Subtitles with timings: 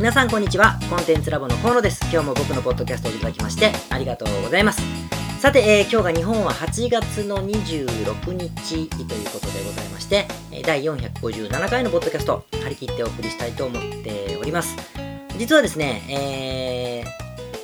[0.00, 0.78] 皆さんこんにちは。
[0.88, 2.00] コンテンツラボの河野です。
[2.10, 4.80] 今日も僕のポッドキャストをいただきましてありがとうございます。
[5.38, 10.26] さて、えー、今日が日本は8月の26日ということでございまして
[10.64, 14.74] 第457回のポッドキャスト張り切ってお送りしたいと思っております。
[15.36, 17.04] 実はですね、え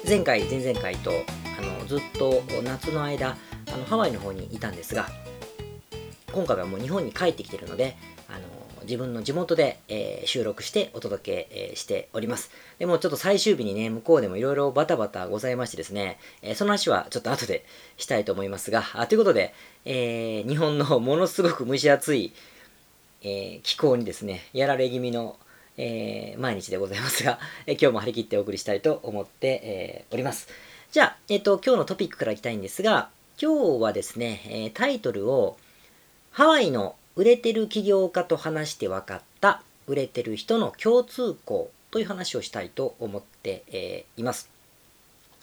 [0.05, 1.13] ー、前回前々回と
[1.59, 3.35] あのずっと夏の間
[3.73, 5.09] あのハワイの方にいたんですが
[6.33, 7.97] 今回はもう日本に帰ってきてるので
[8.87, 12.51] 自分の地元で、えー、収録してお届け、えー、しております。
[12.79, 17.65] でもちょっと最終日にね、向こうでもいろいろバタバタございましてですね、えー、その話はちょっと後で
[17.99, 19.53] したいと思いますが、あということで、
[19.85, 22.33] え日本のものすごく蒸し暑い、
[23.23, 25.37] え気候にですね、やられ気味の、
[25.77, 30.49] え毎日でございますが、え今日も張り切ってお送りしたいと思って、えおります。
[30.93, 33.11] じゃあ、えっ、と、今日のトピックからいきたいんですが、
[33.41, 35.57] 今日はですね、えタイトルを、
[36.31, 44.51] ハワイの売れてる起業家と話して分かった売れてる人の共通項という話をしたいと思って、え、います。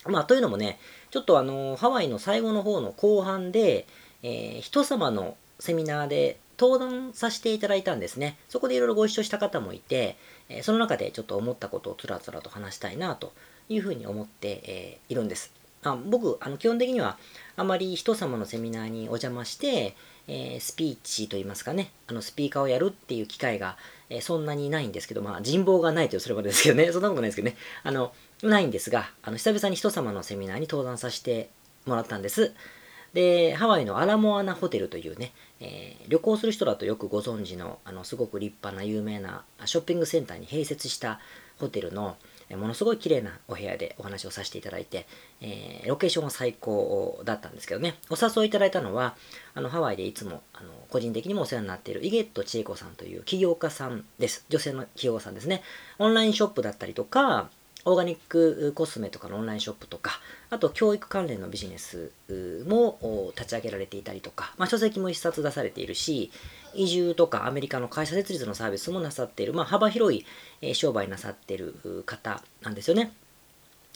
[0.06, 0.80] まあ、というのもね、
[1.12, 3.88] ちょっとあの、ハワイの最後の方の後半で、
[4.22, 8.38] えー、人様のセミナーで登壇させていただいたんですね。
[8.50, 10.18] そこでいろいろご一緒した方もいて、
[10.50, 13.34] えー、その中でちょっと思ったことをつらつらと話したいなと
[13.70, 15.52] いうふうに思って、えー、いるんです。
[15.84, 17.18] あ僕あの、基本的には
[17.56, 19.96] あまり人様のセミナーにお邪魔して、
[20.28, 23.78] えー、スピーチといいますかね、あのスピーカーをやるっていう機会が、
[24.10, 31.50] えー、そんなにないんですけど、まあ人望がないとすればですけどね、そんなことないですけどね、あの、ないんですが、あの久々に人様のセミナーに登壇させて
[31.86, 32.54] もらったんです。
[33.14, 41.20] で、ハワイのアラモアナホテルというね、えー、旅行する人だとよくご存知の、あの、すごく立派な有名なショッピングセンターに併設した
[41.60, 42.18] ホテルの、
[42.58, 45.06] ものすごい綺麗なお部屋でお話をさせていただいて、
[45.42, 49.16] えー、ロケーションは最高だったんですけどね、お誘いいただいたのは、
[49.54, 54.46] あのハワイでいつもあの個人的にもお世話になっているイゲット千恵子さんという起業家さんです。
[54.50, 55.64] 女性の起業家さんですね。
[56.00, 57.50] オンラインショップだったりとか、
[57.86, 62.12] オーガニックコスメとかのオンラインショップとか、あと教育関連のビジネス
[62.68, 66.32] も立ち上げられていたりとか、まあ、書籍も一冊出されているし、
[66.74, 70.26] 移住とかアメリカの会社設立のサービスもなさっている、まあ、幅広い、
[70.62, 73.12] え商売なさっている方なんですよね。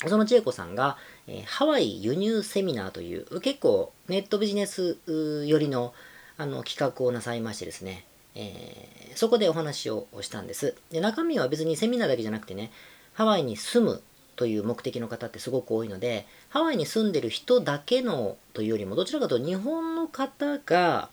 [0.06, 5.94] その千恵子さんが、えハワイ輸入セミナーという結構ネットビジネス寄りの
[6.38, 8.06] あの企画をなさいましてですね、
[8.36, 10.76] えー、そこでお話をしたんです。
[10.92, 12.72] で中身は別にセミナーだけじゃなくてね、
[13.18, 14.02] ハワイに住む
[14.36, 21.10] という目的の方ってすごく多いので、ハワイに住んでる人だけのというよりも、どちらかというと日本の方が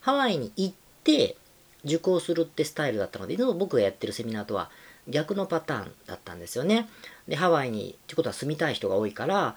[0.00, 1.38] ハワイに行って
[1.82, 4.70] 受講するってスタイルだったので、いつも僕がやってるセミナーとは
[5.08, 6.90] 逆のパターンだったんですよね。
[7.26, 9.56] で、ハワイに、ってことは住みたい人が多いから、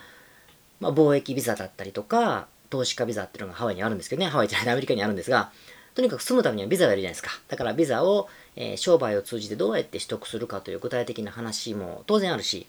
[0.79, 5.51] まあ、貿易ビザだったりとか、投資家ビザっていうのがハワイにあるんですけどね、ハワイじゃないアメリカにあるんですが、
[5.95, 7.31] とにかく住むためにはビザがいるじゃないですか。
[7.47, 12.67] だからビザを、えー、商売を通じてどうやって取得するかという具体的な話も当然あるし、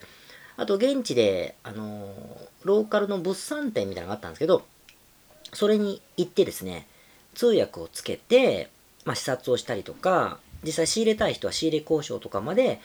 [0.57, 4.63] あと現地で、あのー、ローカルの物産展みたいなのがあったんですけど、
[5.53, 6.87] それに行ってですね、
[7.35, 8.71] 通訳をつけて、
[9.05, 12.81] まあ、視察をしたりとか、実際仕入れたい人は仕入れ交渉とかまで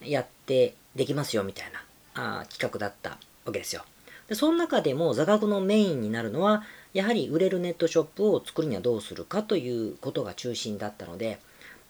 [0.00, 1.66] やってできますよみたい
[2.14, 3.10] なあ企画だった
[3.44, 3.84] わけですよ。
[4.28, 11.38] で、その中でも座学のメインになるのは、やはり売れるネットショップを作るにはどうするかということが中心だったので、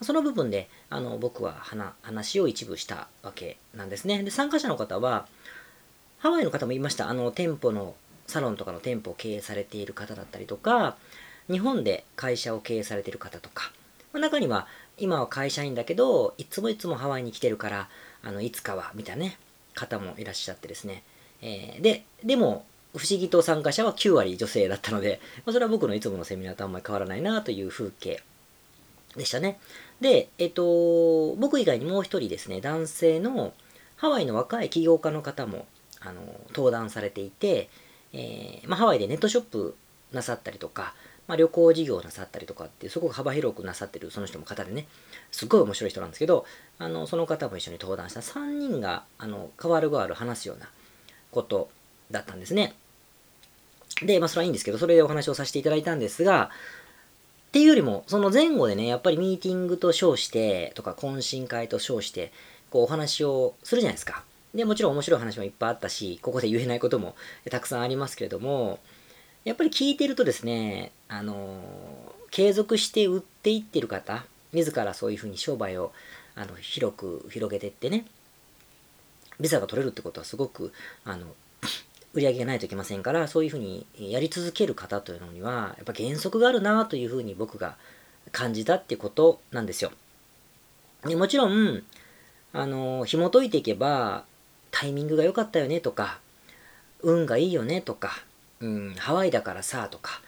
[0.02, 1.62] その部分であの僕は
[2.02, 4.22] 話を一部したわけなんですね。
[4.22, 5.26] で、参加者の方は、
[6.18, 7.08] ハワイの方もいました。
[7.08, 7.94] あの、店舗の、
[8.26, 10.96] サロンとかの店舗を経営されている方だったりとか、
[11.50, 13.72] 日本で会社を経営されている方とか、
[14.12, 14.66] ま、中には
[14.98, 17.88] 今は会社員だけど、いつもいつもハワイに来てるから、
[18.22, 19.38] あの、いつかは、みたいなね、
[19.74, 21.02] 方もいらっしゃってですね。
[21.40, 28.22] えー、で、でも、不思議と参加者は9割女性だったので、まあ、それは僕のいつものセミナーとあんまり変わらないなという風景
[29.16, 29.58] でしたね。
[30.00, 33.52] で、えっと、僕以外にもう一人ですね、男性の
[33.96, 35.66] ハワイの若い起業家の方も、
[36.00, 37.68] あの、登壇されていて、
[38.12, 39.76] えー、まあ、ハワイでネットショップ
[40.12, 40.94] なさったりとか、
[41.28, 44.86] まあ、旅行事業なさったりとかっていう、すごく幅広くなさってるその人も方でね、
[45.30, 46.44] すっごい面白い人なんですけど、
[46.78, 50.68] あの、その方も一緒に登壇した3人が、あの、変わる変わる話すような
[51.30, 51.70] こと
[52.10, 52.74] だったんですね。
[54.03, 56.51] で、まあ、それはいいんですけど、それでお話をさせていただいたんですが、
[57.48, 62.33] っていうよりも、その前後でね、やっぱりミーティングと称して、とか懇親会と称して、
[62.71, 64.22] こうお話をするじゃないですか。
[64.54, 67.15] で、もちろん面白い話もいっぱいあったし、ここで言えないことも
[67.51, 68.78] たくさんありますけれども、
[69.45, 71.60] やっぱり聞いてるとですね、あの
[72.30, 75.92] 継続して売っていってる方、自らそういうふうに商売を
[76.34, 78.06] あの広く広げてってね、
[79.41, 80.72] ビザが取れるってことはすごく、
[81.04, 81.27] あの、
[82.12, 87.77] 売り上げがないといけませんから、そういうふうにやり続ける方というのには、やっぱ原則があるなというふうに僕が
[88.33, 89.92] 感じたってことなんですよ。
[91.04, 91.83] でもちろん、
[92.53, 94.24] あの、紐解いていけば、
[94.71, 96.21] タイミングが良かったよねとか、
[97.03, 98.24] 運がいいよねとか、
[98.60, 100.21] うん、ハワイだからさとか、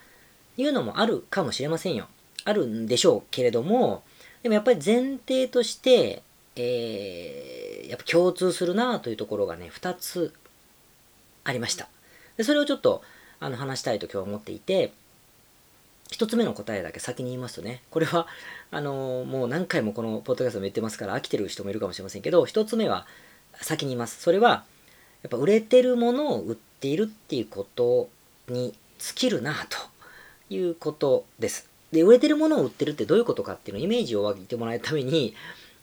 [0.56, 2.06] いうのもあるかもしれませんよ。
[2.44, 4.02] あるんでしょうけれども、
[4.42, 6.22] でもやっぱり前提として、
[6.56, 10.34] えー、やっぱ共通するなというところがね、2つ
[11.44, 11.88] ありました。
[12.36, 13.02] でそれをちょっと
[13.40, 14.92] あの話したいと今日は思っていて、
[16.12, 18.26] 1つ目の答えだけ先に言いますとね、これは、
[18.70, 23.06] あのー、もう何回もこのポッドキャストも言ってますから飽きてる人もいるかもしれませんけど、1つ目は
[23.60, 24.20] 先に言います。
[24.20, 24.64] それは、
[25.22, 28.08] やっぱ売れてるものを売っているっていうこと
[28.48, 29.78] に尽きるなと
[30.54, 31.68] いうことです。
[31.92, 35.34] で、売れてるものを売ってるってどういうことかっていうのをイメージを湧いてもらえるために、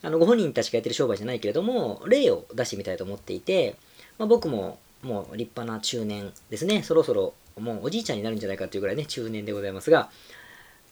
[0.01, 3.75] あのご本人たちがやってる商売じゃないけれども、例を出してみたいと思っていて、
[4.17, 6.84] まあ、僕ももう立派な中年ですね。
[6.84, 10.10] そろそろもうおじいちゃんになるんじゃないかっていうぐらいね、中年でございますが、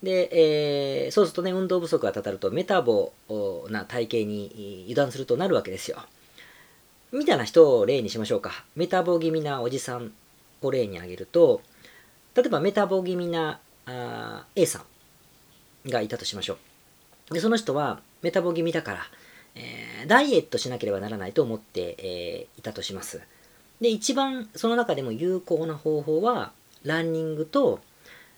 [0.02, 0.28] で、
[1.04, 3.12] えー、そうするとね、運動不足がたたるとメタボ
[3.68, 5.98] な体型に油断するとなるわけですよ。
[7.10, 8.64] みたいな人を例にしましょうか。
[8.76, 10.12] メタボ気味なおじさん
[10.62, 11.62] を例に挙げると、
[12.34, 14.84] 例えばメタボ気味なあ A さ
[15.86, 16.58] んがいたとしましょ
[17.30, 17.34] う。
[17.34, 19.00] で、その人はメタボ気味だから、
[19.54, 23.20] えー、ダイエットしなければならないと思って、えー、いたとします。
[23.80, 26.52] で、一番その中でも有効な方法は、
[26.84, 27.80] ランニングと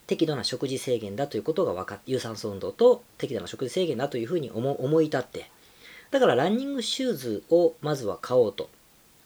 [0.06, 5.50] 適度な食事制限だということが分かって、有酸素運動と適度な食事制限だというふうに思い立って、
[6.10, 8.68] だからランニングシューズをまずは買おうと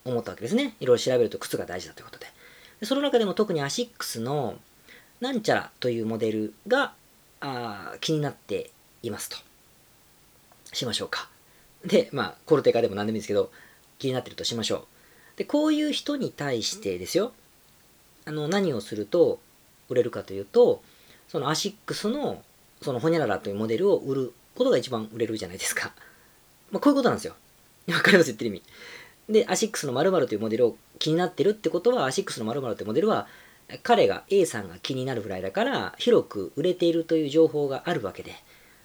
[0.04, 0.76] 思ったわけですね。
[0.80, 2.26] いろいろ調べると靴が大事だということで。
[2.80, 4.58] でその中でも特にアシックスの
[5.20, 6.92] なんちゃらというモデルが
[7.40, 8.70] あ気になって
[9.02, 9.36] いますと。
[10.72, 11.28] しましょうか。
[11.86, 13.50] で、まあ、コルテカでも何でもいいんですけど、
[13.98, 14.93] 気になってるとしましょう。
[15.36, 17.32] で、こういう人に対してですよ、
[18.24, 19.40] あの、何をすると
[19.88, 20.82] 売れるかというと、
[21.28, 22.42] そのアシックスの、
[22.82, 25.92] そのホニャララというモデルを売ることが一番売れるじゃないですか。
[26.70, 27.34] まあ、こういうことなんですよ。
[27.88, 28.26] わかります？
[28.28, 28.62] 言ってる意味。
[29.28, 33.26] で、アシックスの〇〇というモデルを気になってるってことは、アシックスの〇〇というモデルは、
[33.82, 38.34] 彼が A さんが気になるぐらいだから、広く売れているという情報があるわけで、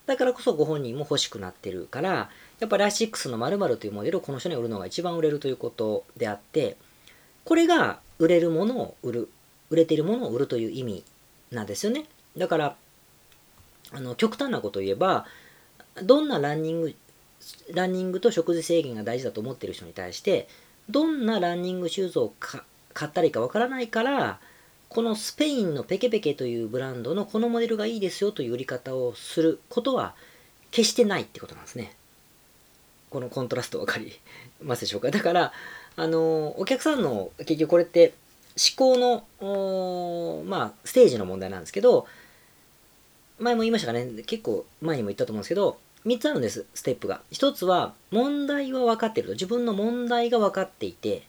[0.05, 2.29] だからこそご本人も欲しくなってるから、
[2.59, 6.77] やっぱりアシックスの〇〇というモデルをこの人に売るのが一番売れるということであって、
[7.45, 9.29] これが売れるものを売る、
[9.69, 11.03] 売れているものを売るという意味
[11.51, 12.05] なんですよね。
[12.37, 12.75] だから、
[13.91, 15.25] あの極端なことを言えば、
[16.03, 16.95] どんなランニング
[17.73, 20.47] ランニングと食事制限が大事だと思ってる人に対して、
[20.89, 22.61] どんなランニングシューズを買
[23.07, 24.39] ったらいいかわからないから、
[24.89, 30.15] このスペインのペケペケというブランドのこのモデルがいいですよという売り方をすることは
[30.71, 31.95] 決してないってことなんですね。
[33.09, 34.19] このコントラスト分かり
[34.61, 35.09] ますでしょうか？
[35.11, 35.53] だから、
[35.95, 38.13] あの、お客さんの結局これって
[38.57, 38.97] 思考
[39.39, 42.07] の、まあ、ステージの問題なんですけど、
[43.39, 47.21] 前も言いましたかね、結構前にも言ったと思うんですけど、3つあるんです、ステップが。
[47.31, 49.33] 1つは、問題は分かってると。
[49.33, 51.23] 自分の問題が分かっていて、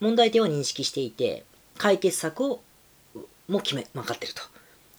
[0.00, 1.44] 問題点を認識していて、
[1.78, 2.60] 解決策を
[3.48, 4.42] も決め、分かってると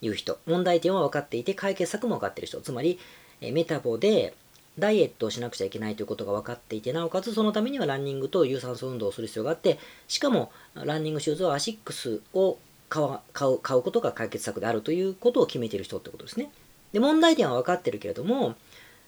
[0.02, 0.40] いう人。
[0.46, 2.62] 問題点は分かっていて、解決策も分かってる人。
[2.62, 3.00] つまり、
[3.42, 4.34] メタボで
[4.80, 12.58] ダイエットをしなくちゃいけないということが分かっていて、なおかつそのためにはランニングと有酸素運動をする必要があって、しかもランニングシューズはアシックスを
[12.90, 16.52] 買う買う買うことが解決策であるということを決めている人ってことですね。
[16.94, 18.56] で、問題点は分かってるけれども、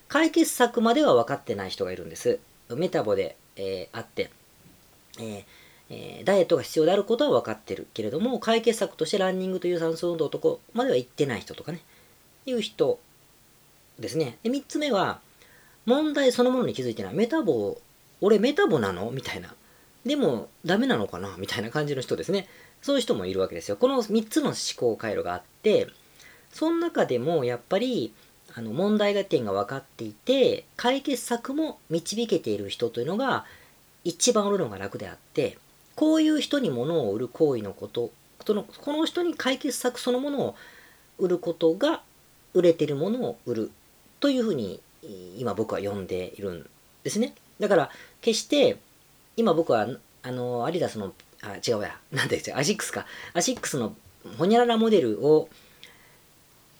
[0.08, 2.40] 解決策までは分かってない人がいるんです。
[2.70, 4.30] メタボで、えー、あって、
[5.18, 5.44] えー
[5.90, 11.80] えー、ダイエットが必要であることは分かってるけれども、解決策としてランニングという酸素運動とこまでは行ってない人とかね、
[12.46, 12.98] いう人
[13.98, 14.38] ですね。
[14.42, 15.20] で、3つ目は、
[15.86, 17.14] 問題そのものに気づいてない。
[17.14, 17.78] メタボ、
[18.20, 19.10] 俺メタボなの？
[19.10, 19.54] みたいな。
[20.04, 21.36] でも、ダメなのかな？
[21.38, 22.48] みたいな感じの人ですね。
[22.82, 23.76] そういう人もいるわけですよ。
[23.76, 25.88] この3つの思考回路があって、
[26.52, 28.12] その中でもやっぱり、
[28.54, 33.44] あの問題点が分かっていて解決策も導けている人というのが
[34.02, 35.56] 一番売るのが楽であって
[35.94, 38.10] こういう人に物を売る行為のこと
[38.44, 40.56] このこの人に解決策そのものを
[41.18, 42.02] 売ることが
[42.54, 43.70] 売れてるものを売る
[44.18, 46.68] というふうに今僕は呼んでいるん
[47.04, 47.34] ですね。
[47.58, 47.90] だから
[48.20, 48.78] 決して
[49.36, 49.86] 今僕は
[50.22, 51.96] あのアディダスのあ違うや。
[52.12, 53.06] 何でアシックスか。
[53.32, 53.94] アシックスの
[54.38, 55.48] ホニャララモデルを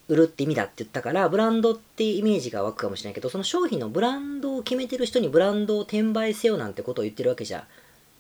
[0.09, 7.67] 売るって意味だって言ったから、ブランドってイメージが湧くかもしれないけど、その商品のブランドを決めてる人にブランドを転売せよなんてことを言ってるわけじゃ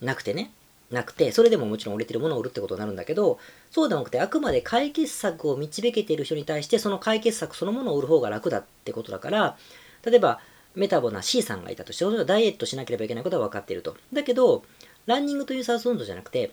[0.01, 0.53] なくてね。
[0.91, 3.39] なくて、それでももちろん売れてるものを売るってことになるんだけど、
[3.71, 9.57] そうではなくて、あくまで解決策を導けている人に対して、その解決策そのものを売る方が楽だってことだから、
[10.05, 10.41] 例えば、
[10.75, 13.97] メタボな C さんがいたとして、それはダイエットしなければいけないことは分かっていると。
[14.13, 14.65] だけど、
[15.07, 16.53] ランニングというサース運動じゃなくて、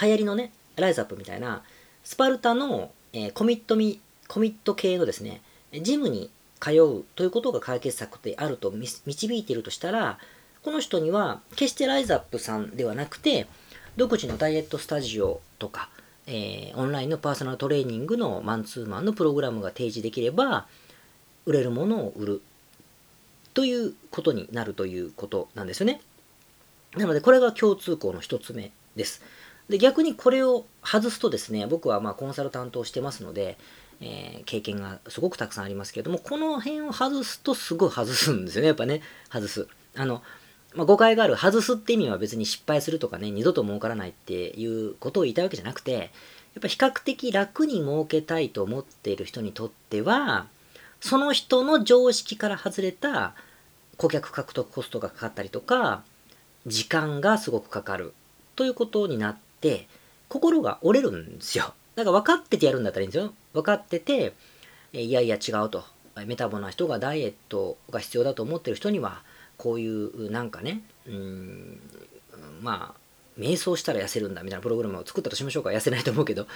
[0.00, 1.62] 流行りのね、ライズアップみたいな、
[2.04, 5.42] スパルタの、えー、コミットミコミット系のですね、
[5.82, 6.30] ジムに
[6.60, 10.18] 通うということが解決策であると導いているとしたら、
[10.62, 13.46] この人には決してライズアップさんではなくて
[13.96, 15.88] 独自のダイエットスタジオとか、
[16.26, 20.66] えー、オンラインのパーソナルトレーニングのマンツーマンのプログラムが提示できれば
[21.46, 22.42] 売れるものを売る
[23.54, 26.00] ということになるということなんですよね。
[26.96, 29.22] なのでこれが共通項の一つ目です。
[29.68, 33.56] で逆にこれを外すとですね僕はまあコンサル担当してますので、
[34.00, 39.68] えー、経験がすごくたくさんありますけれどもこの辺を外すとすごい外すんですよねやっぱね外す。
[39.96, 40.22] あの
[40.74, 45.98] まあ、誤解がある外すって意味は別に失敗するとかね二度と儲からないっていうことを言いたいわけじゃなくてや
[46.58, 50.46] っぱ比較的楽に儲けたいと思っている人にとっては
[51.00, 53.34] その人の常識から外れた
[53.96, 56.02] 顧客獲得コストがかかったりとか
[56.66, 58.12] 時間がすごくかかる
[58.56, 59.88] ということになって
[60.28, 61.74] 心が折れるんですよ。
[61.96, 63.32] だから分かっててやるんだったらいいんですよ。
[63.52, 64.34] 分かってて
[64.92, 65.84] いやいや違うと。
[66.26, 69.22] メタボな人がダイエットが必要だと思ってる人には
[69.56, 71.80] こういうなんかねうん
[72.60, 73.00] まあ
[73.38, 75.70] 瞑想したら痩せるんだみたいなプログラムを作ったとしましょうか。
[75.70, 76.46] 痩せないと思うけど。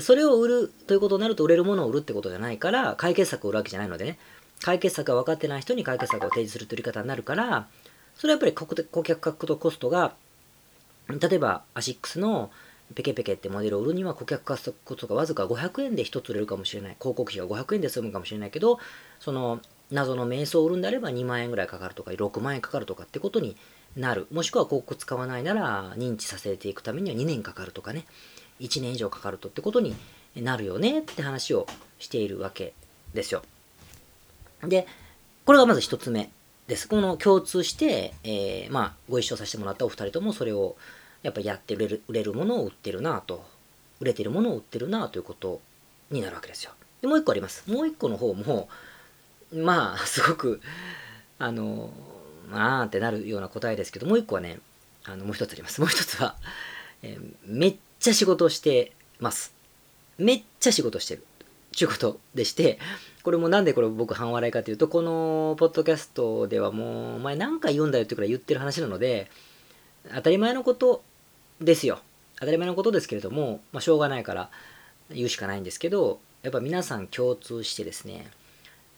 [0.00, 4.18] それを売るということになると売れるものを売るってことじゃないから解決策を売るわけじゃないのでね。
[4.62, 7.66] 解決策が分かってない人に解決策を提示するという言い方になるから
[8.14, 10.14] それはやっぱり顧客獲得コストが
[11.08, 12.50] 例えばアシックスの
[12.94, 16.96] ペケペケってモデルを売るには顧客獲得コストがわずか500円で1つ売れるかもしれない。
[16.98, 18.78] 広告費が500円で済むかもしれないけど
[19.20, 19.60] その
[19.90, 23.56] 謎の瞑想を売るんであれば2万円ぐらいかかるとか6万円かかるとかってことに
[23.96, 24.26] なる。
[24.32, 28.06] もしくは広告使わないなら認知させていくためには2年かかるとかね。
[28.60, 29.94] 1年以上かかるとってことに
[30.36, 31.66] なるよねって話を
[31.98, 32.74] しているわけ
[33.14, 33.42] ですよ。
[34.62, 34.86] で
[35.44, 36.30] これがまず1つ目
[36.66, 36.88] です。
[36.88, 40.76] この共通して、えー、まあご一緒させてもらったお二人ともそれを
[41.22, 43.44] やっぱやって売れる売れるものを売ってるなと。
[44.00, 45.60] 売れてるものを売ってるなということ
[46.10, 46.72] になるわけですよ。
[47.00, 47.70] でもう一個あります。
[47.70, 48.68] もう一個の方も
[49.54, 50.60] まあ、すごく、
[51.38, 51.90] あの、
[52.50, 54.58] まあってなるような答えですけど、もう一個はね、
[55.04, 55.80] あの、もう一つあります。
[55.80, 56.36] もう一つは、
[57.02, 59.54] えー、めっちゃ仕事をしてます。
[60.18, 61.24] めっちゃ仕事してる。
[61.72, 62.78] ちゅうことでして、
[63.22, 69.30] これもなんでこれ僕半笑いかというと、このポッドキャストではもう、お前何回言うんだよってくらい言ってる話なので、
[70.14, 71.02] 当たり前のこと
[71.62, 72.00] ですよ。
[72.38, 74.50] 当たり前のことですけれども、まあ、しょうがないから
[75.10, 78.30] 言うしかないんですけど、やっぱ皆さん共通してですね、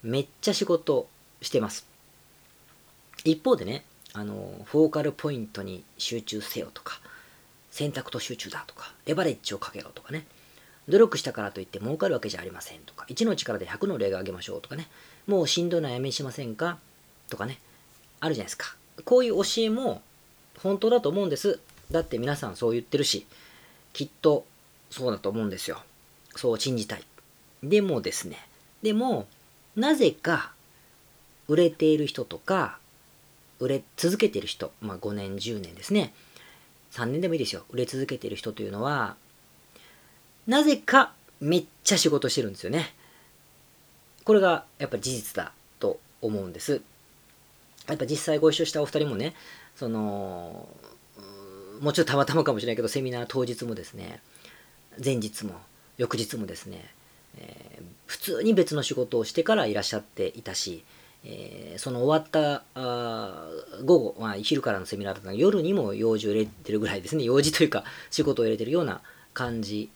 [0.03, 1.09] めっちゃ仕事
[1.41, 1.87] してます。
[3.25, 3.85] 一方でね、
[4.15, 7.01] あの、フォーカルポイントに集中せよとか、
[7.77, 10.25] 選択と集中だとか、レバレッジをかけろとかね、
[10.89, 14.89] 努力したからといって儲かるわけじゃありませんとか、1の力で100の例が挙げましょうとかね、
[15.27, 16.79] もうしんどいのはやめしませんか
[17.29, 17.59] とかね、
[18.21, 18.75] あるじゃないですか。
[19.05, 20.01] こういう教えも
[20.63, 21.61] 本当だと思うんです。
[21.91, 23.27] だって皆さんそう言ってるし、
[23.93, 24.47] きっと
[24.91, 25.83] そうだと思うんですよ。
[26.35, 27.05] そう信じたい。
[27.63, 28.39] でもですね、
[28.83, 29.27] でも、
[29.77, 30.53] なぜか
[31.47, 32.79] 売れている人とか
[33.61, 36.15] 売れ続けている人、まあ、5年10年ですね
[36.93, 39.17] 3年でもいいですよ売れ続けている人というのは
[40.47, 42.95] なぜかめっちゃ仕事してるんですよね。
[44.25, 46.81] これがやっぱ事実だと思うんです。
[47.89, 49.35] やっぱ実際ご一緒したお二人もね
[49.75, 50.69] その
[51.81, 54.21] もちろんたまたまかもしれないけどセミナー当日もですね
[55.05, 55.55] 前日も
[55.99, 56.95] 翌日もですね
[57.39, 60.85] えー、普通に別の仕事をしてからいらっしゃっていたし、
[61.29, 63.49] えー、その終わったあ
[63.85, 67.25] 午後、まあ、昼からのセミナーだったの夜にも用事を入れてるぐらいですね。
[67.27, 69.01] 用事というか仕事を入れてるような
[69.35, 69.91] 感じ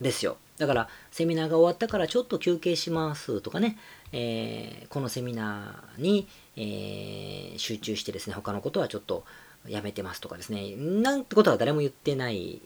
[0.00, 0.36] ですよ。
[0.58, 3.78] だからセミナーが終わったからちょっと休憩しますとかね、
[4.10, 9.24] えー、このセミナーに、えー、集中してですね他のことはちょっと
[9.68, 10.74] やめてますとかですね。
[10.76, 12.60] なんてことは誰も言ってない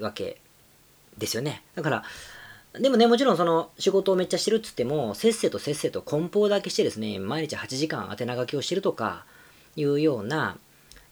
[0.00, 0.38] わけ
[1.16, 1.62] ですよね。
[1.74, 2.04] だから
[2.74, 9.24] でもね、もちろんその仕事をめっちゃしてるっつっても、せっせとせっせと梱包だけしてですね、毎日8時間宛名書きをしてるとか
[9.76, 10.58] いうような、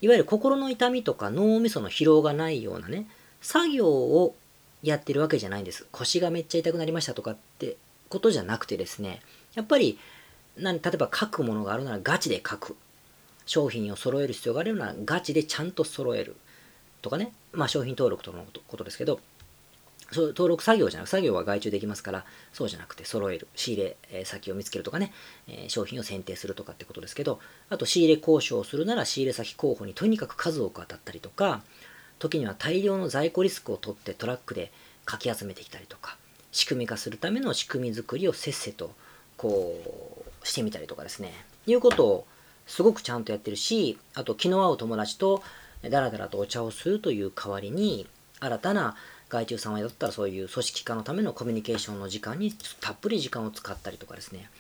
[0.00, 3.08] いわゆる心の痛みとか脳みその疲労がないようなね、
[3.40, 4.34] 作業を
[4.82, 5.86] やってるわけじゃないんです。
[5.90, 7.76] 腰がめっちゃ痛くなりましたとかって
[8.10, 9.20] ことじゃなくてですね、
[9.54, 9.98] やっぱり、
[10.58, 12.76] 例えば書くものがあるならガチで書く。
[13.46, 16.36] 商品を揃える必要があるならガチでちゃんと揃える。
[17.00, 19.20] とかね、まあ商品登録とのことですけど、
[20.12, 25.12] そう登録作業じゃなく作業は外注できますからそうじゃなくて揃える仕入れ、先を見つけるとかね、
[25.48, 31.62] え商品を選定するとかってことですけどあと仕入れ交渉をするなら仕入れ先候補にとにかく数多く当たったりとか
[32.18, 34.72] 時には大量の在庫リスクを取ってトラックで
[35.04, 36.16] かき集めてきたりとか
[36.52, 38.92] 仕組み化するための仕組み作りをせっせと
[39.36, 41.32] こうしてみたりとかですね。
[41.66, 42.26] いうことを
[42.66, 45.42] すごくちゃんとやってるしあと気の合う友達と
[45.90, 48.06] ダラダラとお茶をするという代わりに
[48.40, 48.96] 新たな
[49.28, 54.50] 外注さんはだったらそういう組織化のためのコミュニケーションの時間にたっぷり時間を使ったりとかですね。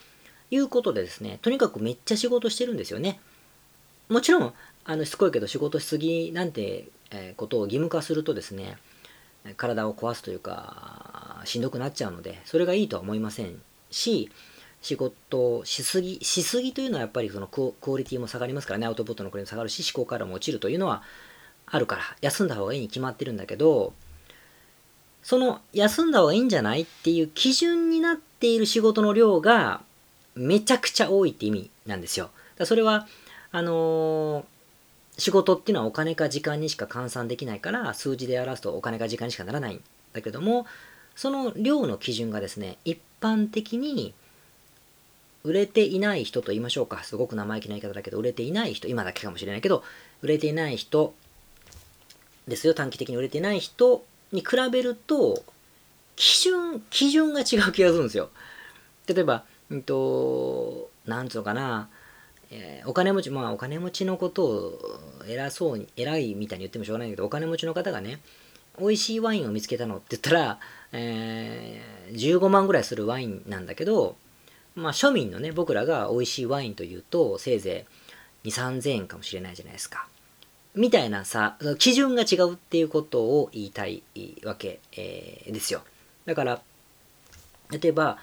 [0.50, 3.20] いうことでですね、とにかくめっちゃ仕事してるんですよね。
[4.08, 4.54] もちろん、
[4.84, 8.76] あのしつこいけど仕事しすぎなんて、え、ことを義務化するとですね、
[9.56, 14.30] 体を壊すというか、しんどくなっちゃうので、それがいいとは思いませんし、
[14.82, 21.02] 仕事しすぎ、しすぎというのはやっぱりそのクオリティも下がりますからね、アウトプットのクオリティも下がるし、思考からも落ちるというのは
[21.66, 23.92] あるから、休んだ方がいいに決まってるんだけど、
[25.26, 29.80] その休んだ方がいいんじゃないっていう基準になっている仕事の量が
[30.36, 32.30] めちゃくちゃ多いって意味なんですよ。
[32.56, 33.08] だそれは、
[33.50, 40.64] あのー、仕事っていうのはお金か時間にしか換算できないから数字で表すとお金か時間にしかならないんだけども
[41.16, 44.14] その量の基準がですね一般的に
[45.42, 49.82] 売れていない人と言いましょうかすごく生意気な言い方だけど売れていない人今だけかもしれないけど
[50.22, 51.14] 売れていない人
[52.46, 54.04] ですよ短期的に売れていない人
[54.36, 55.42] に比べると
[56.14, 58.30] 基準基準が違う気がするんですよ
[59.08, 61.88] 例えばうんとなんつうのかな
[62.50, 68.20] えー、お金持ち、まあお金持ちのことを偉そうに、偉いみたいに言ってもしょうがないけど、お金持ちの方がね、
[68.78, 70.58] 美味しいワインを見つけたのって言ったら、
[70.92, 74.16] えー、15万ぐらいするワインなんだけど、
[74.74, 77.86] まあ庶民のね、僕らが美味しいワインというと、せいぜ
[78.44, 80.06] い2、3000円かもしれないじゃないですか。
[80.76, 84.02] みたいなさ、基準が違うっていうことを言いたい
[84.44, 85.82] わけ、えー、ですよ。
[86.26, 86.60] だから、
[87.70, 88.18] 例えば、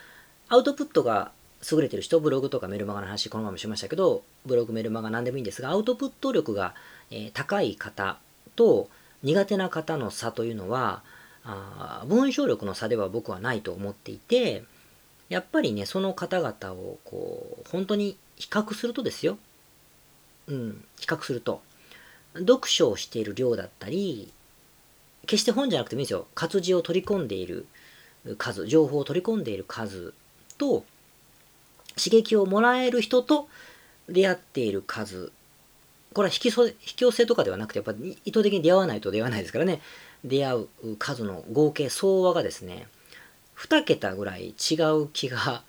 [0.48, 1.32] アウトプットが
[1.70, 6.76] 優れてる人、ブログとかメルマガの話、このまましましたけど、ブログ、メルマガ何でもいいんですが、アウトプット力が、
[7.12, 8.18] えー、高い方
[8.56, 8.90] と
[9.24, 11.04] 苦手な方の差というのは
[11.46, 14.64] あ、文章力の差では僕はないと思っていて、
[15.30, 19.38] やっぱりね、その方々を、こう、本当に比較するとですよ。
[20.48, 21.62] うん、比較すると、
[22.36, 24.32] 読書をしている量だったり、
[25.26, 26.28] 決して本じゃなくてもいいですよ。
[26.36, 27.66] 活字を取り込んでいる
[28.38, 30.14] 数、情報を取り込んでいる数
[30.58, 30.86] と、
[31.96, 33.48] 刺激をもらえる人と
[34.10, 35.32] 出会っている数。
[36.14, 39.82] これは引き引き寄せとかではなくて、やっぱり意図的に出会わないと出会わないですからね。
[40.24, 42.88] 出会う数の合計総和がですね、
[43.58, 45.64] 2桁ぐらい違う気が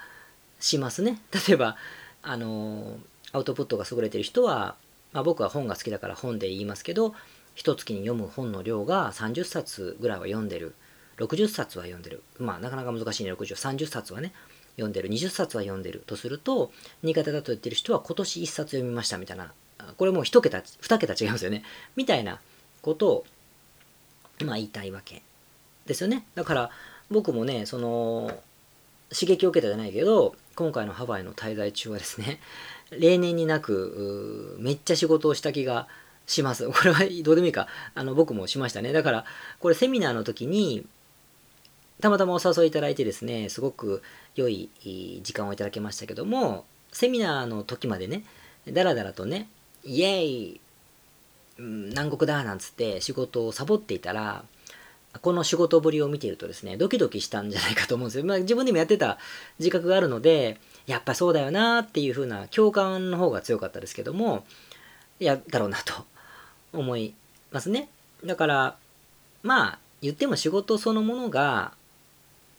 [0.61, 1.21] しますね。
[1.47, 1.77] 例えば、
[2.23, 2.99] あの、
[3.33, 4.77] アウトプットが優れている人は、
[5.15, 7.15] まあ、僕は本が好きだから本で言いますけど、
[7.55, 10.75] 一月に読む本の量が30冊ぐらいは読んでる。
[11.17, 12.23] 60冊は読んでる。
[12.39, 14.33] まあ、なかなか難しいね、60、30冊はね。
[14.77, 16.73] 読んでる、20冊は読んでるとすると、
[17.03, 19.53] 新潟だと言ってる人は今年1冊読みましたみたいな、
[19.97, 21.63] これもう1桁、2桁違いますよね。
[21.95, 22.41] みたいな
[22.83, 23.25] ことを、
[24.45, 25.23] まあ言いたいわけ
[25.87, 26.27] ですよね。
[26.35, 26.71] だから
[27.09, 28.43] 僕もね、その、
[29.11, 32.41] 刺激を受けたじゃないけど、今回のハワイの滞在中はですね、
[32.99, 35.89] 例年になく、めっちゃ仕事をした気が
[36.27, 36.67] します。
[36.71, 37.69] これはどうでもいいか。
[37.95, 38.93] あの、僕もしましたね。
[38.93, 39.25] だから、
[39.61, 40.87] これセミナーの時に、
[42.01, 44.03] たまたまお誘いいただいてですね、すごく
[44.35, 44.69] 良い
[45.23, 48.25] 時間をいただけましたけども、セミナーの時までね、
[48.69, 49.49] だらだらとね、
[49.85, 50.61] イエーイ、
[51.59, 54.45] 南国だなんつって仕事をサボっていたら、
[55.21, 58.25] この仕事ぶりを見ているとですね、ドキドキしたんじゃないかと思うんですよ。
[58.25, 59.19] まあ自分でもやってた
[59.59, 64.45] 自覚があるので、やっぱそうだよなっていう風な共感の方が強かったですけども、
[65.19, 66.05] や、だろうなと
[66.73, 67.15] 思い
[67.53, 67.89] ますね。
[68.25, 68.77] だから、
[69.43, 71.73] まあ、言っても仕事そのものが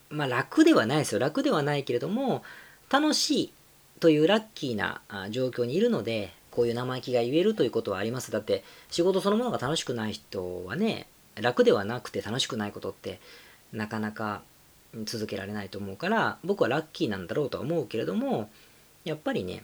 [0.09, 1.19] まあ楽ではないですよ。
[1.19, 2.43] 楽ではないけれども、
[2.89, 3.53] 楽しい
[3.99, 8.31] というラッキーな状況にいるので、こういう生意気が言えるということはあります。
[8.31, 11.07] だって、仕事そのものが楽しくない人はね、
[11.41, 13.19] 楽ではなくて楽しくないことって、
[13.74, 14.41] なかなか
[15.04, 18.50] 続けられないと思うから、僕はラッキーなんだろうとは思うけれども、
[19.04, 19.63] やっぱりね、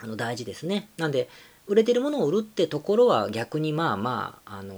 [0.00, 0.88] あの大事ですね。
[0.96, 1.28] なんで、
[1.66, 4.74] 売れてるものを売るってところは逆にまあまあ、あの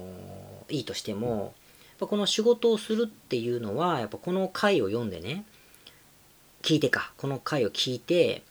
[0.69, 1.53] いいとしても、
[1.99, 5.45] この仕事をするっていうのは、やっぱこの回を読んでね、
[6.61, 8.43] 聞いてか、この回を聞いて、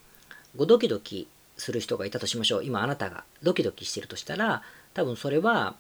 [0.57, 2.65] ごドキドキする人がいたとしましょう。
[2.65, 4.63] 今あなたがドキドキしてるとしたら、
[4.95, 5.77] 多分それは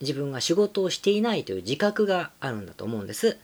[0.00, 3.36] 自分が仕事をしていないという自覚があるんだと思うんです。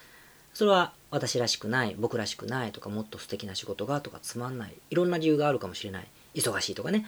[0.54, 4.74] それは私らしくない、僕らしくないとか、もっと素敵な仕事がとか、つまんない。
[4.90, 6.06] いろんな理由があるかもしれない。
[6.34, 7.06] 忙しいとかね。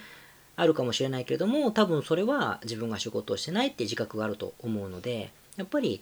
[0.55, 6.01] あるかもしれないけれども、多分それは自分が仕事をしてないって自覚があると思うので、やっぱり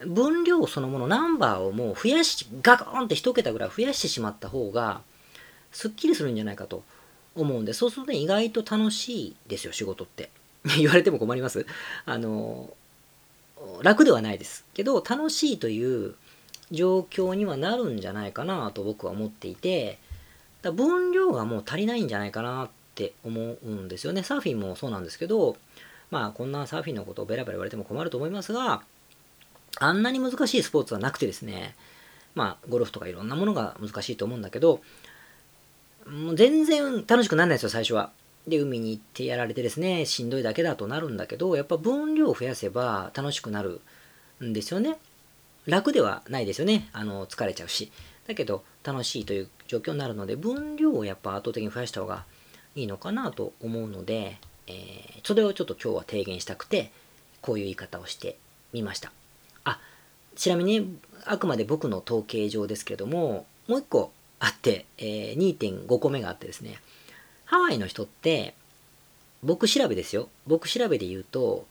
[0.00, 5.02] 分量そのもの、ナンバーをもう増やし、ガコンって一桁ぐらい増やしてしまった方が、
[5.72, 6.82] すっきりするんじゃないかと
[7.34, 10.30] 思うんで、そうするとね、意外と楽しいですよ、仕事って。
[10.78, 11.66] 言われても困ります
[12.04, 12.70] あの、
[13.82, 16.14] 楽ではないですけど、楽しいという
[16.70, 19.98] 状況にはなるんじゃないかなと僕は思っていて、
[20.62, 24.22] だ分量がもう足りないんじゃないかなって思うんですよね。
[24.22, 25.56] サーフィンもそうなんですけど、
[26.10, 28.82] まあこんなサーフィンのことをベラベラ言われても困ると思いますが、
[29.80, 31.74] あんなに難しいスポーツはなくてですね、
[32.34, 34.80] まあ、ゴルフとかいろんなものが難しいと思うんだけど、
[36.06, 38.10] もう全然楽しくならないですよ、最初は。
[38.48, 43.80] で、海に行ってやられてですね、しんどいだけだとなるんだけど、やっぱ分量を増やせば楽しくなる
[44.42, 44.98] んですよね。
[45.66, 46.88] 楽ではないですよね。
[46.92, 47.92] あの、疲れちゃうし。
[48.26, 52.24] だけど、楽しいという状況になるので、分量をやっぱ圧倒的に増やした方が
[52.74, 56.90] いいのかなと思うので、えー、それをちょっと今日は提言したくて、
[57.40, 58.36] こういう言い方をして
[58.72, 59.12] みました。
[59.64, 59.80] あ、
[60.36, 66.80] ちなみに、あくまで僕の統計上ですけども、もう一個あって、えー、2.5個目があってですね、
[67.48, 68.52] ハワイの人って、
[69.42, 70.28] 僕調べですよ。
[70.46, 71.66] 僕調べで言うと、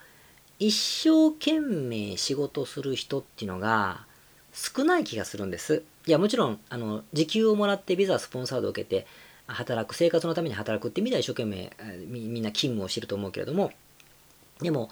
[0.58, 4.04] 一生懸命仕事する人っていうのが
[4.54, 5.84] 少ない気がするんです。
[6.08, 9.06] いや、もちろん、あの、時給をもらってビザスポンサードを受けて、
[9.46, 11.72] 働く、生活のために働くって意味では一生懸命
[12.08, 13.72] みんな勤務をしてると思うけれども、
[14.60, 14.90] でも、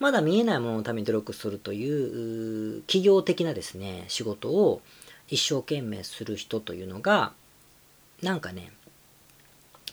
[0.00, 4.82] まだ見えないもののために努力するという企業的なですね、仕事を
[5.28, 7.32] 一生懸命する人というのが、
[8.20, 8.72] なんかね、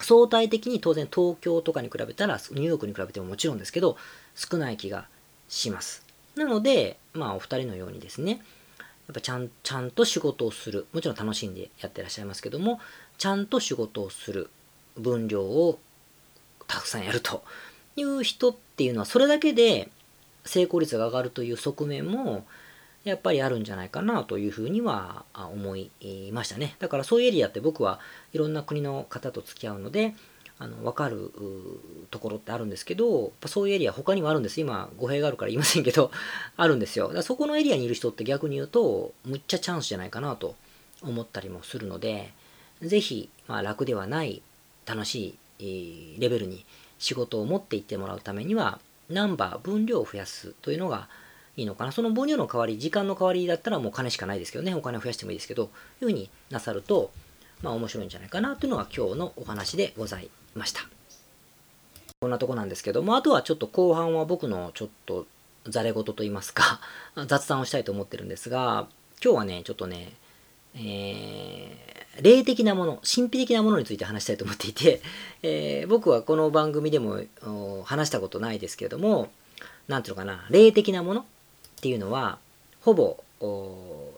[0.03, 3.97] 相対的に当然東京とかに比べたら、ニューヨークに比べてももちろんですけど、
[4.35, 5.07] 少ない気が
[5.49, 6.05] します。
[6.35, 8.41] なので、まあお二人のようにですね、
[9.07, 10.87] やっぱちゃんちゃんと仕事をする。
[10.93, 12.79] もちろん楽しんでやってらっしゃいますけども、
[13.17, 14.49] ちゃんと仕事をする。
[14.97, 15.79] 分量を
[16.67, 17.43] たくさんやると
[17.95, 19.89] いう人っていうのは、それだけで
[20.45, 22.45] 成功率が上がるという側面も、
[23.03, 25.89] やっぱりあるんじゃないかなというふうには思い
[26.31, 26.75] ましたね。
[26.79, 27.99] だからそういうエリアって僕は
[28.33, 30.13] いろんな国の方と付き合うので、
[30.59, 31.31] あの分かる
[32.11, 34.61] ところってあるんですけど、そういうエリア他にもあるんです。
[34.61, 36.11] 今、語弊があるから言いませんけど、
[36.55, 37.05] あるんですよ。
[37.05, 40.55] だからそこのエリアにいる人って逆に言うと、むっちゃチャンスじゃないかなと
[41.01, 42.31] 思ったりもするので、
[42.83, 44.43] ぜひ、まあ、楽ではない
[44.85, 46.63] 楽しいレベルに
[46.99, 51.09] 仕事を持っていってもらうためには、ナンバー、分量を増やすというのが
[51.57, 51.91] いいのかな？
[51.91, 57.11] その分量の代わり、時間の代わりだったらもう金しかないですけどね、お金を増やしてもいいですけど、いうふうになさると、
[57.61, 60.81] まあ面白いんじゃないかなというのが今日のお話でございました。
[62.21, 65.25] こんなとこなんですけども、あとはちょっと後半は僕のちょっと
[65.67, 66.79] ざれ言と言いますか、
[67.27, 68.87] 雑談をしたいと思ってるんですが、
[69.23, 70.13] 今日はね、ちょっとね、
[70.75, 75.01] えー、霊的なもの、神秘的なものについて話したいと思っていて、
[75.43, 77.23] えー、僕はこの番組でも
[77.85, 79.31] 話したことないですけれども、
[79.87, 81.25] なんていうのかな、霊的なもの？
[81.81, 82.37] っていうのは、
[82.81, 83.17] ほぼ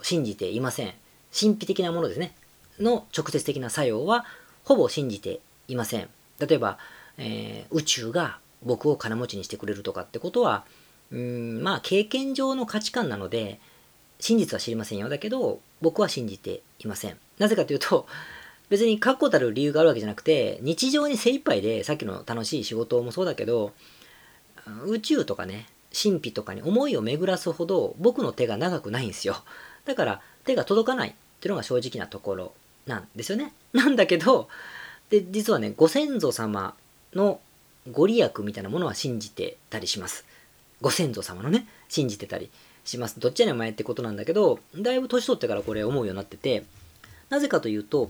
[0.01, 0.93] 信じていません。
[1.33, 2.35] 神秘的なものですね。
[2.77, 4.25] の直接的な作用は、
[4.65, 6.09] ほぼ信じていません。
[6.39, 6.77] 例えば、
[7.17, 10.65] えー、宇宙が僕を金持ちにしてくれるとかってことは、
[11.09, 13.61] うん、まあ経験上の価値観なので、
[14.19, 15.07] 真実は知りませんよ。
[15.07, 17.17] だけど、僕は信じていません。
[17.39, 18.07] なぜかというと、
[18.67, 23.71] 別に確固たる理由があるわけじゃなくて、日常に精一杯で、さっきの楽しい仕事もそうだけど、
[24.85, 29.37] 宇宙とかね、神秘とかに思いを巡らすほど僕の手が長くないんですよ。
[29.85, 32.53] だから手が届かないっていうのが正直なところ
[32.87, 33.53] なんですよね。
[33.73, 34.49] なんだけど、
[35.09, 36.75] で、実はね、ご先祖様
[37.13, 37.39] の
[37.91, 40.25] ご利益みたいなものは信じてたりします。
[40.81, 42.49] ご先祖様のね、信じてたり
[42.85, 43.19] します。
[43.19, 46.63] どっちやねん前ってことなんだけど、だいぶ年取ってからこれ思うようになってて、
[47.29, 48.09] なぜかというと、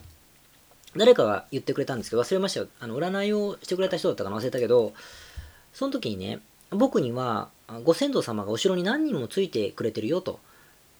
[0.95, 2.67] 誰かが言ってくれたんですけど、忘れましたよ。
[2.79, 4.93] あの、占いをしてくれた人だったかな忘れたけど、
[5.73, 6.39] その時にね、
[6.75, 7.49] 僕には
[7.83, 10.39] ご先祖様がお城に何人もついてくれてるよと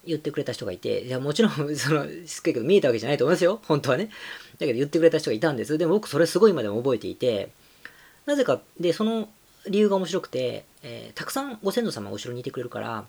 [0.05, 3.62] 言ってくれた人がいて、いや、もちろん、 その、すっげえけど見えたわけじゃないと思いますよ。
[3.67, 4.09] 本当はね。
[4.57, 5.77] だけど言ってくれた人がいたんです。
[5.77, 7.49] でも僕それすごい今でも覚えていて、
[8.25, 9.29] なぜか、で、その
[9.67, 13.05] 理由が面白くて、えー、たくさんご先祖様がお城にいてくれるから、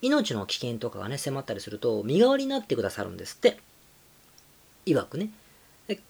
[0.00, 3.58] 命の危険とかがね、迫ったりすると、身代わりになってくださるんですって。
[4.84, 5.30] 曰くね。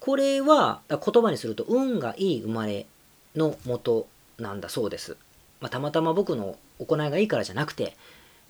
[0.00, 2.86] これは、言葉にすると、運がいい生まれ
[3.36, 5.18] のもとなんだそうです。
[5.62, 7.96] まあ、たまたま僕の行いがいいからじゃなくて、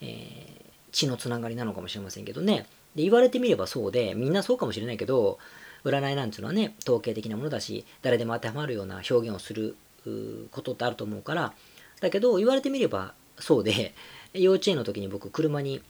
[0.00, 2.66] えー、血のつながりなのかもしれませんけどね。
[2.96, 5.38] で、言われてみればそうで、みんなそうかもしれないけど、
[5.84, 9.76] 占いなんていうのはね、統計的なものだし、誰でも当てはまるような表現をする
[10.50, 11.52] ことってあると思うから、
[12.00, 13.94] だけど、言われてみればそうで、
[14.32, 15.82] 幼稚園の時に僕、車に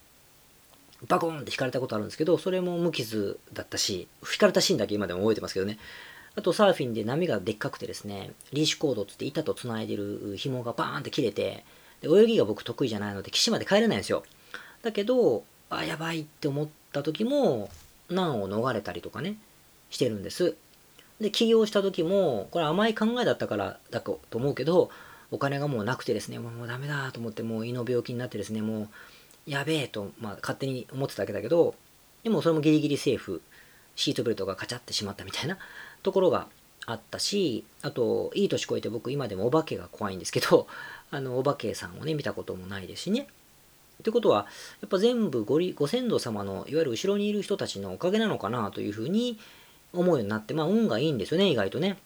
[1.07, 5.79] バコーンって引かれたことあるんですけど、それも無傷だったし、引かれたシーンだけ今でも覚えてますけどね。
[6.35, 11.65] あとサーフィンで波がでっかくてですね、リーシュコードって板と繋いでる紐がバーンって切れて、
[12.01, 14.23] で泳ぎが僕得意じゃないので岸まで帰れないんですよ。
[14.83, 17.71] だけど、あ、やばいって思った時も、
[18.09, 19.37] 難を逃れたりとかね、
[19.91, 20.57] してるんです。
[21.21, 24.91] で、起業した時も、これ甘い考えだったからだと思うけど、
[25.31, 28.89] お金がもうなくてですね、もうダメだと思って、もう胃の病気になってですね、も
[29.47, 31.75] う、やべえと、まあ、勝手に思ってただけだけど、
[32.23, 33.43] でもそれもギリギリセーフ、
[33.97, 35.59] シートベルトがカチャってしまったみたいな
[36.03, 36.47] ところが
[36.87, 40.67] あったし、あと、いい年越えて僕今でもお化けが怖いんですけど、
[41.11, 43.29] あの、お化けさんをね、見たこともないですしね。
[44.01, 44.47] ってことは、
[44.81, 49.39] やっぱ全部ごりご先祖様の、いわゆる後ろにいる人たちのおかげなのかなというふうに
[49.93, 51.99] 思うようになって、まあ運がいいんですよね、意外とね。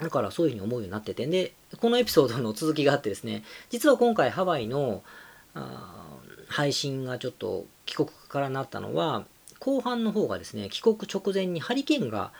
[0.00, 5.02] だからそういうふうに思うようになっててでこのエピソードの続きがあってですね実は今回ハワイの
[6.48, 9.24] 配信がちょっと帰国からなったのは
[9.60, 12.32] 後半の方がですね帰国直前にハリケーンが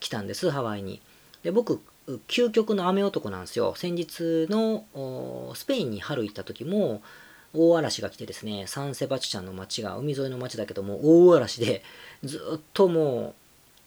[0.00, 1.02] 来たんですハワイに。
[1.42, 1.80] で僕
[2.26, 3.74] 究極の雨男なんですよ。
[3.76, 4.84] 先日の
[5.54, 7.02] スペインに春行った時も
[7.54, 11.82] 大嵐が来てですねサンセバチチャンの街が海沿いの街だけども大嵐で
[12.24, 13.34] ずっともう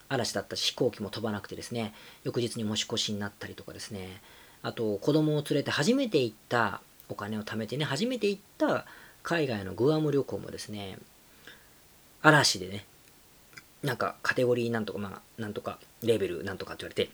[0.10, 4.22] 嵐だったし飛行機も飛ばなくてですね翌日に持ち越しになったりとかですね。
[4.64, 8.86] あと子供を連れて初めて行ったお金を貯めてね初めて行った
[9.24, 11.00] 海外のグアム旅行もですね
[12.22, 12.86] 嵐でね
[13.84, 17.12] なんかカテゴリーなんとかまあなんとかレベルなんとかって言われて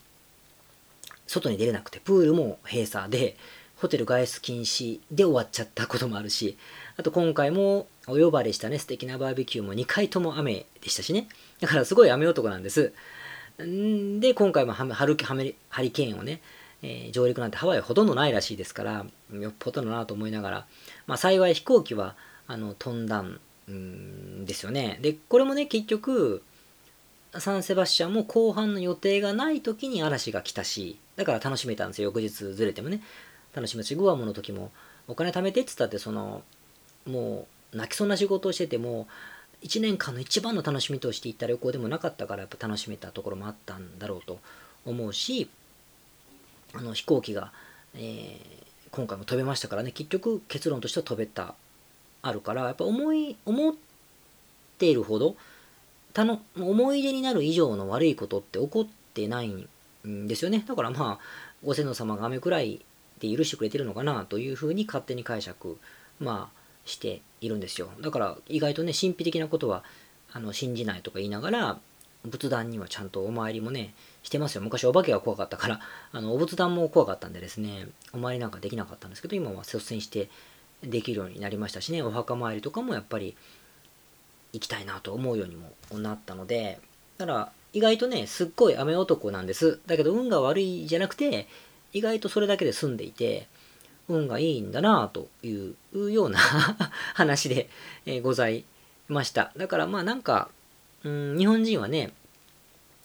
[1.28, 3.38] 外に出れなくてプールも閉鎖で
[3.78, 6.58] ホテル外出禁止で終わっちゃったこともあるし
[6.98, 11.28] あと今回もお呼ばれしたね素敵なバーベキューも2回とも雨でしたしね
[11.60, 12.94] だからすごい雨男なんです。
[13.64, 15.06] んで、今回もハリハ
[15.82, 16.42] リケーンをね、
[16.84, 20.66] えー、上陸なんてハワイほとんどないらしいですから、よっぽどだなと思いながら、
[21.08, 22.16] まあ、幸い飛行機は
[22.48, 23.40] あの飛んだん
[23.72, 25.00] んですよね。
[25.02, 26.44] で、これもね、結局、
[27.38, 33.02] サンセバスチャンも後半の予定がない時に嵐が来たし、だから楽しめたんですよ、翌日ずれてもね。
[33.54, 34.72] 楽しめたし、グアムの時も、
[35.08, 36.44] お金貯めてって言ったって、その、
[37.06, 39.08] もう、泣きそうな仕事をしてても、
[39.64, 44.40] 1年間の一番の楽しみとして行った旅行でもなかったからやっぱ楽しめたところもあったんだろうと
[44.86, 45.50] 思うし
[46.74, 47.52] あの飛行機が、
[47.96, 48.40] えー、
[48.92, 51.56] 今回も飛べましたからね結局結論としては飛べた
[52.28, 53.76] あるからやっぱ思い思っ
[54.78, 55.36] ているほど
[56.14, 60.64] たの思い出になる以上の悪いことって起こってないんですよね。
[60.68, 62.82] だからまあご先祖様が雨くらい
[63.20, 65.78] で許してくれてるのかなというふうに勝手に解釈
[66.20, 67.90] まあしているんですよ。
[68.02, 69.84] だから意外とね神秘的なことは
[70.32, 71.80] あの信じないとか言いながら
[72.26, 74.62] 仏壇にはちゃんとお参りもねしてますよ。
[74.62, 75.80] 昔お化けが怖かったから。
[76.12, 80.30] あのお仏壇も怖かったんでですねお参りなんかできなかったんですけど今は率先して
[80.84, 83.36] できるようになりましたしねお墓参りとかもやっぱり
[84.54, 86.80] 行きたいなと思うようにもなったので
[87.18, 91.48] だから意外とねすっごい雨男なんですだけど運が悪いじゃなくて
[91.94, 93.48] 意外とそれだけで済んでいて
[94.10, 95.52] 運がいいんだなとい
[95.94, 96.40] うような
[97.14, 97.70] 話で、
[98.06, 98.64] えござい
[99.08, 99.52] ました。
[99.58, 100.50] だからまあなんか、
[101.04, 102.14] うん、日本人はね、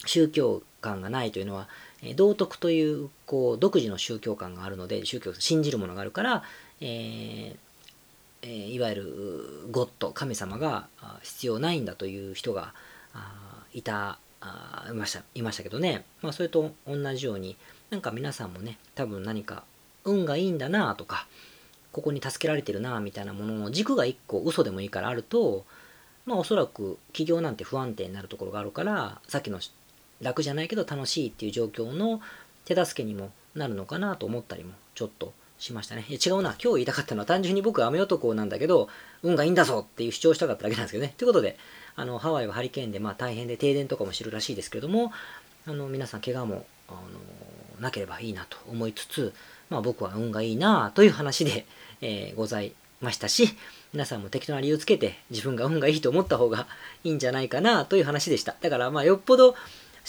[0.06, 1.68] 宗教観がないというのは、
[2.02, 6.44] え道徳というこう独自の宗教観があるので、宗教信じるものがあるから、
[6.84, 10.88] えー、いわゆるゴッド、神様が
[11.22, 12.74] 必要ないんだという人が
[13.72, 14.18] いた
[14.90, 17.56] いましたいましたけどね、まあ、それと同じように
[17.90, 19.62] なんか皆さんもね多分何か
[20.04, 21.28] 運がいいんだなとか、
[21.92, 25.64] ここに助けられてるなみたいなものの軸が1個嘘でもいいからあると、
[26.26, 29.60] まあおそらく企業なんて不安定になるところがあるから、さっきの
[30.20, 32.20] 楽じゃないけど楽しいっていう状況の
[32.64, 36.04] 手助けにもなるのかなと思ったりもちょっとしましたね。
[36.08, 36.56] いや違うな。
[36.60, 38.88] 今日言いたかったのは単純に僕は雨男なんだけど、
[39.22, 41.14] 運がいいんだぞっていう主張したかっただけなんですけどね。
[41.16, 41.56] ということで、
[41.94, 45.12] あの、ハワイはハリケーンでまあ大変で停電とかもしてるらしいですけれども、
[45.68, 49.32] あの、皆さん怪我も、あの、なければいいなと思いつつ、
[49.70, 51.64] まあ僕は運がいいなという話で、
[52.00, 53.48] えー、ございましたし、
[53.92, 56.66] 皆さんも適当な理由つけて自分が運がいいと思った方が
[57.04, 58.56] いいんじゃないかなという話でした。
[58.60, 59.54] だからまあよっぽど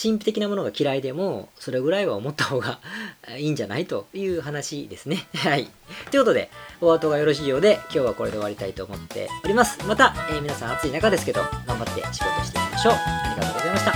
[0.02, 2.80] 神秘的なものが嫌いでも、それぐらいは思った方が
[3.38, 5.28] いいんじゃないという話ですね。
[5.36, 5.70] はい。
[6.12, 6.50] ということで、
[6.82, 9.78] お後がよろしいようで、今日はこれで終わりたいと思っております。
[9.86, 12.94] また、えー、皆さん暑い中ですけど、頑張って仕事していきましょう。
[12.94, 13.94] ありがとうございました。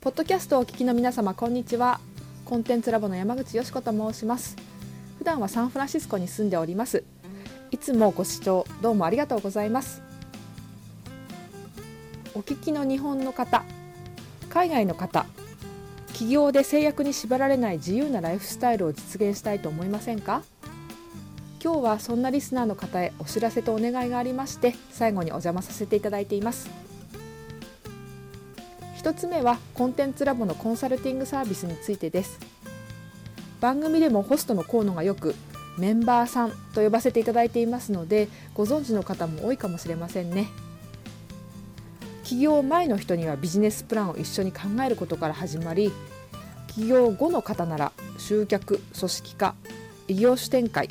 [0.00, 2.00] ポッドキャストをお聞きの皆様、こんにちは。
[2.50, 4.56] コンテンツラボの山口よし子と申します
[5.18, 7.04] 普段はサンフランシスコに住んでおります
[7.70, 10.02] いつもご視聴どうもありがとうございます
[12.34, 13.62] お聞きの日本の方
[14.50, 15.26] 海外の方
[16.08, 20.42] 企業で制約に縛られない自由なライフスタイルを実現したいと思いませんか？
[21.62, 26.68] 今日はそんなリスナーの方へお知らせとお願いがありまして最後にお邪魔させていただいています。
[28.98, 32.38] 1つ目はコンテンツラボのコンサルティングサービスについてです。
[33.60, 35.34] 番組でもホストの河野がよく
[35.78, 40.48] メンバーさんと呼ばせていただいていますのでご存知の方も多いかもしれませんね。
[42.30, 45.90] 起業前の人にはビジネスプランを一緒に考えることから始まり
[46.68, 49.56] 起業後の方なら集客組織化
[50.06, 50.88] 異業種展開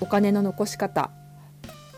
[0.00, 1.10] お金の残し方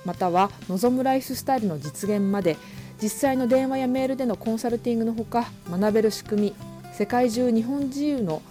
[0.05, 2.57] または望むライフスタイルの実現まで
[3.00, 6.55] 実際の電話やメールでのコンサルティングのほか学べる仕組み
[6.92, 8.42] 世界中日本人の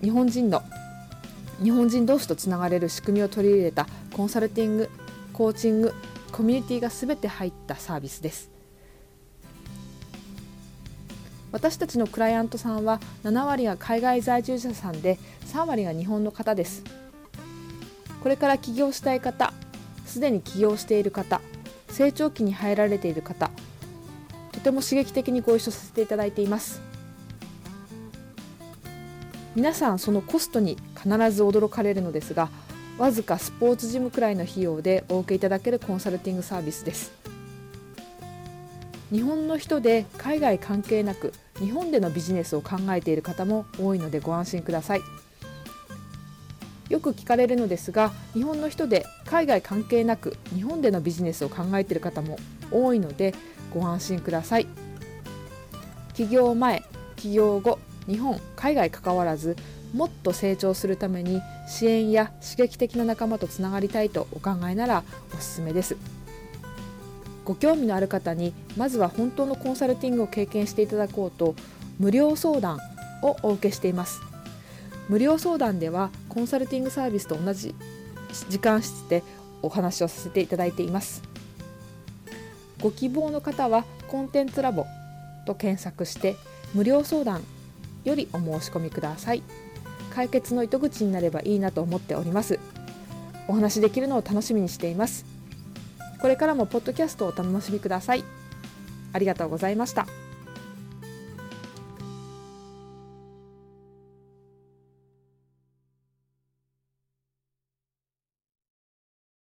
[0.00, 0.62] 日本人の
[1.62, 4.90] 日本人同士とつながれる仕組みを取り入れたコンサルティング
[5.34, 5.92] コーチング
[6.32, 8.53] コミュニティが全て入ったサービスです。
[11.54, 16.82] 私たちのクライアントさんは7割が海外在住者さんで3割が日本の方です。
[18.24, 19.52] これから起業したい方
[20.04, 21.40] すでに起業している方
[21.90, 23.52] 成長期に入られている方
[24.50, 26.82] とても刺激的にご一緒させていただいています。
[29.54, 32.48] 皆さんそのコストに必ず驚かれるのですが
[32.98, 37.12] わずかスポーツジムくらいの費用でお受けいただけるコンサルティングサービスです。
[39.12, 45.00] 日本の人で海外関係なく日本でのビジネスを考えている方も多いのでご安心ください。
[46.88, 52.38] よく聞かれるのですが日本の人で海外関係なく日本でのビジネスを考えている方も
[52.70, 53.34] 多いので
[53.72, 54.66] ご安心ください。
[56.12, 56.82] 起業前
[57.16, 59.56] 起業後日本海外関わらず
[59.94, 65.96] もっと成長するために支援や刺激的な仲間とつながりたいとお考えならおすすめです。
[67.44, 71.54] ご興味のある方にまずは本当のコンサルティングを経験していただこうと
[71.98, 72.78] 無料相談
[73.22, 74.20] をお受けしています。
[75.08, 77.74] 無料相談ではコンサルティングサービスと同じ
[78.48, 79.22] 時間室で
[79.62, 81.22] お話をさせていただいています。
[82.80, 84.86] ご希望の方はコンテンツラボ
[85.46, 86.36] と検索して
[86.74, 87.42] 無料相談
[88.04, 89.42] よりお申し込みください。
[90.14, 92.58] 解決の糸口になればいいなと思っております。
[93.48, 95.33] お話できるのを楽しみにしています。
[96.24, 98.24] これからもポッドキャストをお楽しみください
[99.12, 100.23] ありがとうございました。